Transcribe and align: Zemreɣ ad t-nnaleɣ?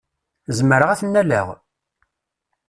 Zemreɣ 0.57 0.89
ad 0.89 0.97
t-nnaleɣ? 0.99 1.47